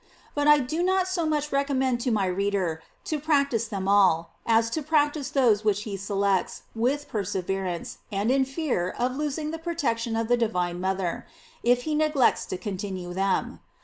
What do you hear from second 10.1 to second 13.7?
of the divine mother, if he neglects to continue them.